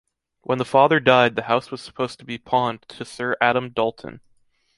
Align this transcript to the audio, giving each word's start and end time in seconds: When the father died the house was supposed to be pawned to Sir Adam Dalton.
When 0.41 0.57
the 0.57 0.65
father 0.65 0.99
died 0.99 1.35
the 1.35 1.43
house 1.43 1.69
was 1.69 1.79
supposed 1.79 2.17
to 2.17 2.25
be 2.25 2.39
pawned 2.39 2.81
to 2.87 3.05
Sir 3.05 3.37
Adam 3.39 3.69
Dalton. 3.69 4.19